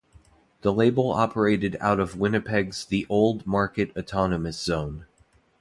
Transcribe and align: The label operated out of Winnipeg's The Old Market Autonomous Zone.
The 0.61 0.73
label 0.73 1.11
operated 1.11 1.77
out 1.79 1.99
of 1.99 2.17
Winnipeg's 2.19 2.85
The 2.85 3.05
Old 3.07 3.45
Market 3.45 3.95
Autonomous 3.95 4.59
Zone. 4.59 5.05